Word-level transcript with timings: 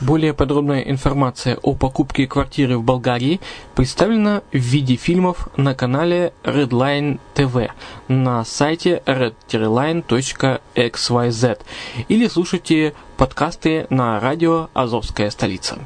Более 0.00 0.34
подробная 0.34 0.82
информация 0.82 1.56
о 1.62 1.74
покупке 1.74 2.26
квартиры 2.26 2.76
в 2.76 2.82
Болгарии 2.82 3.40
представлена 3.74 4.42
в 4.52 4.56
виде 4.56 4.96
фильмов 4.96 5.48
на 5.56 5.74
канале 5.74 6.34
Redline 6.44 7.18
TV 7.34 7.70
на 8.08 8.44
сайте 8.44 9.02
redline.xyz 9.06 10.02
или 12.08 12.28
слушайте 12.28 12.94
подкасты 13.16 13.86
на 13.88 14.20
радио 14.20 14.68
«Азовская 14.74 15.30
столица». 15.30 15.78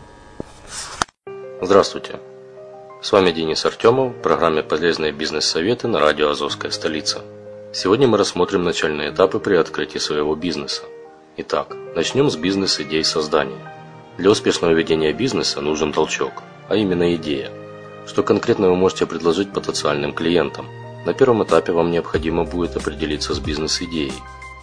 Здравствуйте. 1.62 2.19
С 3.00 3.12
вами 3.12 3.31
Денис 3.31 3.65
Артемов 3.65 4.16
в 4.16 4.22
программе 4.22 4.65
«Полезные 4.65 5.12
бизнес-советы» 5.12 5.87
на 5.87 6.00
радио 6.00 6.31
«Азовская 6.31 6.72
столица». 6.72 7.22
Сегодня 7.72 8.09
мы 8.09 8.19
рассмотрим 8.19 8.65
начальные 8.65 9.10
этапы 9.10 9.38
при 9.38 9.54
открытии 9.54 9.98
своего 9.98 10.34
бизнеса. 10.34 10.82
Итак, 11.37 11.77
начнем 11.94 12.28
с 12.28 12.34
бизнес-идей 12.37 13.04
создания. 13.04 13.69
Для 14.20 14.28
успешного 14.28 14.72
ведения 14.72 15.14
бизнеса 15.14 15.62
нужен 15.62 15.94
толчок, 15.94 16.42
а 16.69 16.76
именно 16.76 17.14
идея. 17.14 17.50
Что 18.06 18.22
конкретно 18.22 18.69
вы 18.69 18.76
можете 18.76 19.06
предложить 19.06 19.50
потенциальным 19.50 20.12
клиентам? 20.12 20.66
На 21.06 21.14
первом 21.14 21.42
этапе 21.42 21.72
вам 21.72 21.91
необходимо 21.91 22.44
будет 22.44 22.76
определиться 22.76 23.32
с 23.32 23.38
бизнес-идеей. 23.38 24.12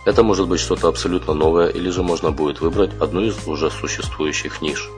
Это 0.05 0.21
может 0.21 0.47
быть 0.47 0.59
что-то 0.59 0.87
абсолютно 0.87 1.33
новое 1.33 1.69
или 1.69 1.89
же 1.89 2.03
можно 2.03 2.29
будет 2.29 2.61
выбрать 2.61 2.91
одну 3.01 3.21
из 3.21 3.47
уже 3.47 3.71
существующих 3.71 4.61
ниш. 4.61 4.91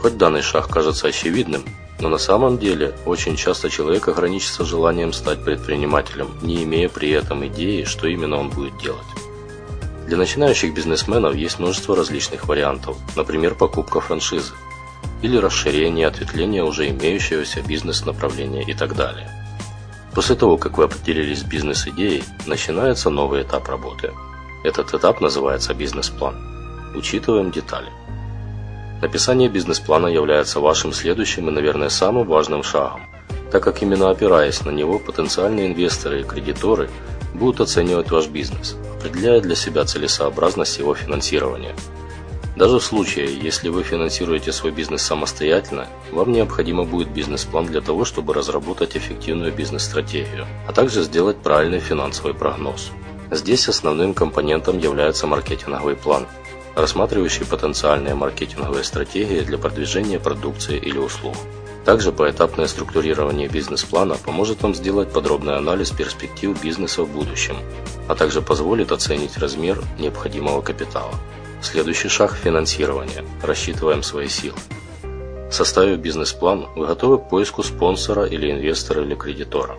Хоть 0.00 0.18
данный 0.18 0.42
шаг 0.42 0.66
кажется 0.66 1.06
очевидным, 1.06 1.62
но 2.00 2.08
на 2.08 2.18
самом 2.18 2.58
деле 2.58 2.96
очень 3.06 3.36
часто 3.36 3.70
человек 3.70 4.08
ограничится 4.08 4.64
желанием 4.64 5.12
стать 5.12 5.44
предпринимателем, 5.44 6.30
не 6.42 6.64
имея 6.64 6.88
при 6.88 7.10
этом 7.10 7.46
идеи, 7.46 7.84
что 7.84 8.08
именно 8.08 8.38
он 8.38 8.50
будет 8.50 8.76
делать. 8.78 9.06
Для 10.06 10.16
начинающих 10.16 10.74
бизнесменов 10.74 11.34
есть 11.34 11.58
множество 11.58 11.96
различных 11.96 12.48
вариантов, 12.48 12.96
например, 13.16 13.54
покупка 13.54 14.00
франшизы 14.00 14.52
или 15.22 15.36
расширение, 15.36 16.08
ответвление 16.08 16.64
уже 16.64 16.88
имеющегося 16.88 17.62
бизнес-направления 17.62 18.62
и 18.62 18.74
так 18.74 18.96
далее. 18.96 19.30
После 20.14 20.36
того, 20.36 20.58
как 20.58 20.76
вы 20.76 20.84
определились 20.84 21.40
с 21.40 21.44
бизнес-идеей, 21.44 22.24
начинается 22.46 23.08
новый 23.08 23.42
этап 23.42 23.68
работы. 23.68 24.12
Этот 24.64 24.92
этап 24.92 25.20
называется 25.20 25.72
бизнес-план. 25.72 26.36
Учитываем 26.94 27.50
детали. 27.50 27.88
Написание 29.00 29.48
бизнес-плана 29.48 30.08
является 30.08 30.60
вашим 30.60 30.92
следующим 30.92 31.48
и, 31.48 31.52
наверное, 31.52 31.88
самым 31.88 32.26
важным 32.26 32.62
шагом, 32.62 33.00
так 33.50 33.62
как 33.62 33.82
именно 33.82 34.10
опираясь 34.10 34.64
на 34.64 34.70
него 34.70 34.98
потенциальные 34.98 35.68
инвесторы 35.68 36.20
и 36.20 36.24
кредиторы 36.24 36.90
будут 37.34 37.60
оценивать 37.60 38.10
ваш 38.10 38.28
бизнес, 38.28 38.76
определяя 38.98 39.40
для 39.40 39.54
себя 39.54 39.84
целесообразность 39.84 40.78
его 40.78 40.94
финансирования. 40.94 41.74
Даже 42.56 42.78
в 42.78 42.84
случае, 42.84 43.34
если 43.38 43.70
вы 43.70 43.82
финансируете 43.82 44.52
свой 44.52 44.72
бизнес 44.72 45.02
самостоятельно, 45.02 45.86
вам 46.10 46.32
необходимо 46.32 46.84
будет 46.84 47.08
бизнес-план 47.08 47.66
для 47.66 47.80
того, 47.80 48.04
чтобы 48.04 48.34
разработать 48.34 48.94
эффективную 48.94 49.52
бизнес-стратегию, 49.52 50.46
а 50.68 50.72
также 50.72 51.02
сделать 51.02 51.38
правильный 51.38 51.80
финансовый 51.80 52.34
прогноз. 52.34 52.90
Здесь 53.30 53.68
основным 53.68 54.12
компонентом 54.12 54.78
является 54.78 55.26
маркетинговый 55.26 55.96
план, 55.96 56.26
рассматривающий 56.74 57.46
потенциальные 57.46 58.14
маркетинговые 58.14 58.84
стратегии 58.84 59.40
для 59.40 59.56
продвижения 59.56 60.18
продукции 60.18 60.76
или 60.76 60.98
услуг. 60.98 61.34
Также 61.84 62.12
поэтапное 62.12 62.68
структурирование 62.68 63.48
бизнес-плана 63.48 64.14
поможет 64.14 64.62
вам 64.62 64.74
сделать 64.74 65.12
подробный 65.12 65.56
анализ 65.56 65.90
перспектив 65.90 66.60
бизнеса 66.62 67.02
в 67.02 67.10
будущем, 67.10 67.56
а 68.08 68.14
также 68.14 68.40
позволит 68.40 68.92
оценить 68.92 69.36
размер 69.36 69.82
необходимого 69.98 70.62
капитала. 70.62 71.14
Следующий 71.60 72.08
шаг– 72.08 72.36
финансирование. 72.44 73.24
Рассчитываем 73.42 74.02
свои 74.04 74.28
силы. 74.28 74.56
Составив 75.50 75.98
бизнес-план, 75.98 76.66
вы 76.76 76.86
готовы 76.86 77.18
к 77.18 77.28
поиску 77.28 77.62
спонсора 77.62 78.24
или 78.26 78.50
инвестора 78.50 79.02
или 79.02 79.14
кредитора. 79.14 79.74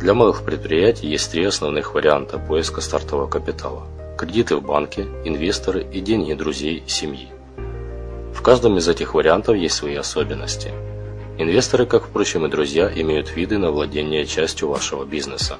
Для 0.00 0.14
малых 0.14 0.44
предприятий 0.44 1.08
есть 1.08 1.30
три 1.30 1.44
основных 1.44 1.94
варианта 1.94 2.38
поиска 2.38 2.80
стартового 2.80 3.28
капитала. 3.28 3.86
Кредиты 4.18 4.56
в 4.56 4.62
банке, 4.62 5.06
инвесторы 5.24 5.82
и 5.82 6.00
деньги 6.00 6.34
друзей, 6.34 6.84
семьи. 6.86 7.28
В 8.34 8.42
каждом 8.42 8.76
из 8.76 8.86
этих 8.86 9.14
вариантов 9.14 9.56
есть 9.56 9.76
свои 9.76 9.96
особенности– 9.96 10.72
Инвесторы, 11.42 11.86
как, 11.86 12.04
впрочем, 12.06 12.46
и 12.46 12.48
друзья, 12.48 12.88
имеют 12.94 13.34
виды 13.34 13.58
на 13.58 13.72
владение 13.72 14.24
частью 14.26 14.68
вашего 14.68 15.04
бизнеса. 15.04 15.58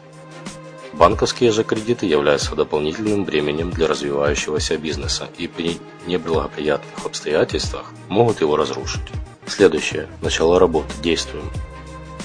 Банковские 0.92 1.50
же 1.50 1.64
кредиты 1.64 2.06
являются 2.06 2.54
дополнительным 2.54 3.24
бременем 3.24 3.72
для 3.72 3.88
развивающегося 3.88 4.78
бизнеса 4.78 5.28
и 5.38 5.48
при 5.48 5.78
неблагоприятных 6.06 7.04
обстоятельствах 7.04 7.86
могут 8.08 8.40
его 8.40 8.56
разрушить. 8.56 9.02
Следующее. 9.46 10.06
Начало 10.20 10.60
работы. 10.60 10.94
Действуем. 11.02 11.50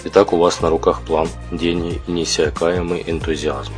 Итак, 0.03 0.33
у 0.33 0.37
вас 0.37 0.61
на 0.61 0.69
руках 0.69 1.01
план, 1.01 1.27
деньги 1.51 1.99
и 2.05 2.11
неиссякаемый 2.11 3.03
энтузиазм. 3.07 3.73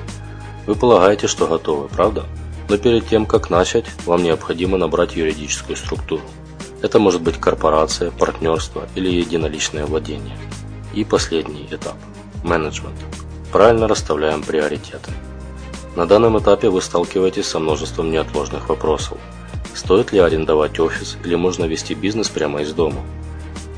Вы 0.67 0.75
полагаете, 0.75 1.27
что 1.27 1.47
готовы, 1.47 1.87
правда? 1.87 2.25
Но 2.67 2.77
перед 2.77 3.07
тем, 3.07 3.25
как 3.25 3.49
начать, 3.49 3.85
вам 4.05 4.23
необходимо 4.23 4.77
набрать 4.77 5.15
юридическую 5.15 5.77
структуру. 5.77 6.23
Это 6.81 6.97
может 6.97 7.21
быть 7.21 7.37
корпорация, 7.37 8.09
партнерство 8.11 8.87
или 8.95 9.09
единоличное 9.09 9.85
владение. 9.85 10.37
И 10.93 11.03
последний 11.03 11.67
этап– 11.69 11.97
менеджмент. 12.43 12.95
Правильно 13.51 13.87
расставляем 13.87 14.41
приоритеты. 14.43 15.11
На 15.95 16.05
данном 16.05 16.39
этапе 16.39 16.69
вы 16.69 16.81
сталкиваетесь 16.81 17.47
со 17.47 17.59
множеством 17.59 18.11
неотложных 18.11 18.69
вопросов. 18.69 19.17
Стоит 19.75 20.13
ли 20.13 20.19
арендовать 20.19 20.79
офис 20.79 21.17
или 21.25 21.35
можно 21.35 21.65
вести 21.65 21.95
бизнес 21.95 22.29
прямо 22.29 22.61
из 22.61 22.71
дома? 22.73 23.01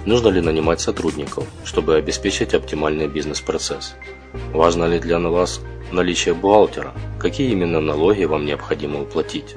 Нужно 0.06 0.28
ли 0.30 0.42
нанимать 0.42 0.82
сотрудников, 0.82 1.46
чтобы 1.64 1.96
обеспечить 1.96 2.54
оптимальный 2.54 3.08
бизнес-процесс? 3.08 3.96
Важно 4.54 4.86
ли 4.86 5.00
для 5.00 5.20
вас 5.20 5.62
наличие 5.92 6.36
бухгалтера? 6.36 6.94
Какие 7.20 7.52
именно 7.52 7.82
налоги 7.82 8.26
вам 8.26 8.46
необходимо 8.46 9.02
уплатить? 9.02 9.56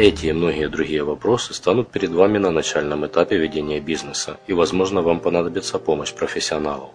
Эти 0.00 0.28
и 0.28 0.32
многие 0.32 0.70
другие 0.70 1.04
вопросы 1.04 1.52
станут 1.52 1.90
перед 1.90 2.10
вами 2.10 2.38
на 2.38 2.50
начальном 2.50 3.04
этапе 3.04 3.36
ведения 3.36 3.80
бизнеса, 3.80 4.38
и, 4.46 4.54
возможно, 4.54 5.02
вам 5.02 5.20
понадобится 5.20 5.78
помощь 5.78 6.14
профессионалов. 6.14 6.88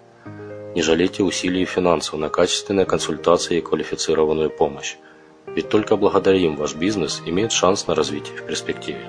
Не 0.74 0.82
жалейте 0.82 1.22
усилий 1.22 1.62
и 1.62 1.66
финансов 1.66 2.20
на 2.20 2.30
качественные 2.30 2.88
консультации 2.88 3.60
и 3.60 3.62
квалифицированную 3.62 4.50
помощь, 4.50 4.96
ведь 5.46 5.70
только 5.70 5.98
благодаря 5.98 6.40
им 6.40 6.56
ваш 6.56 6.74
бизнес 6.74 7.22
имеет 7.28 7.52
шанс 7.52 7.86
на 7.86 7.94
развитие 7.94 8.38
в 8.38 8.48
перспективе. 8.48 9.06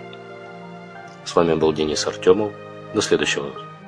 С 1.25 1.35
вами 1.35 1.55
был 1.55 1.73
Денис 1.73 2.07
Артемов. 2.07 2.53
До 2.93 3.01
следующего 3.01 3.47
раза. 3.47 3.76